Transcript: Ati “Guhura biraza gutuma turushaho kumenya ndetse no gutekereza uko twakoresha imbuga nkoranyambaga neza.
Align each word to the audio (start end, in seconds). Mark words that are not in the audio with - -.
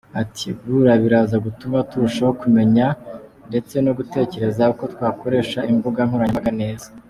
Ati 0.21 0.47
“Guhura 0.59 0.91
biraza 1.03 1.35
gutuma 1.45 1.77
turushaho 1.89 2.31
kumenya 2.41 2.87
ndetse 3.49 3.75
no 3.85 3.91
gutekereza 3.97 4.63
uko 4.73 4.83
twakoresha 4.93 5.59
imbuga 5.71 5.99
nkoranyambaga 6.07 6.53
neza. 6.63 6.87